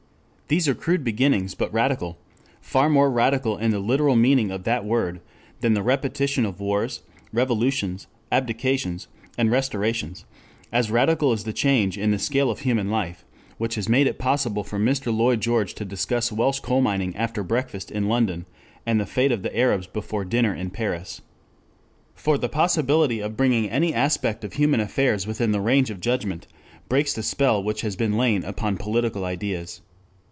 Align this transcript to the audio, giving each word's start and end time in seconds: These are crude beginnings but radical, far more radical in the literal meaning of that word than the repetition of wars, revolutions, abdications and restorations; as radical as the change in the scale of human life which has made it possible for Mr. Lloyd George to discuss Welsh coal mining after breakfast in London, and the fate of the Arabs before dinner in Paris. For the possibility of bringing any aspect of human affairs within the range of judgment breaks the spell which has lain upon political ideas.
These 0.51 0.67
are 0.67 0.75
crude 0.75 1.05
beginnings 1.05 1.55
but 1.55 1.71
radical, 1.71 2.17
far 2.59 2.89
more 2.89 3.09
radical 3.09 3.57
in 3.57 3.71
the 3.71 3.79
literal 3.79 4.17
meaning 4.17 4.51
of 4.51 4.65
that 4.65 4.83
word 4.83 5.21
than 5.61 5.75
the 5.75 5.81
repetition 5.81 6.45
of 6.45 6.59
wars, 6.59 7.03
revolutions, 7.31 8.07
abdications 8.33 9.07
and 9.37 9.49
restorations; 9.49 10.25
as 10.69 10.91
radical 10.91 11.31
as 11.31 11.45
the 11.45 11.53
change 11.53 11.97
in 11.97 12.11
the 12.11 12.19
scale 12.19 12.51
of 12.51 12.59
human 12.59 12.91
life 12.91 13.23
which 13.59 13.75
has 13.75 13.87
made 13.87 14.07
it 14.07 14.19
possible 14.19 14.61
for 14.61 14.77
Mr. 14.77 15.15
Lloyd 15.15 15.39
George 15.39 15.73
to 15.75 15.85
discuss 15.85 16.33
Welsh 16.33 16.59
coal 16.59 16.81
mining 16.81 17.15
after 17.15 17.43
breakfast 17.43 17.89
in 17.89 18.09
London, 18.09 18.45
and 18.85 18.99
the 18.99 19.05
fate 19.05 19.31
of 19.31 19.43
the 19.43 19.57
Arabs 19.57 19.87
before 19.87 20.25
dinner 20.25 20.53
in 20.53 20.69
Paris. 20.69 21.21
For 22.13 22.37
the 22.37 22.49
possibility 22.49 23.21
of 23.21 23.37
bringing 23.37 23.69
any 23.69 23.93
aspect 23.93 24.43
of 24.43 24.51
human 24.51 24.81
affairs 24.81 25.25
within 25.25 25.53
the 25.53 25.61
range 25.61 25.89
of 25.89 26.01
judgment 26.01 26.45
breaks 26.89 27.13
the 27.13 27.23
spell 27.23 27.63
which 27.63 27.79
has 27.83 27.97
lain 28.01 28.43
upon 28.43 28.75
political 28.75 29.23
ideas. 29.23 29.79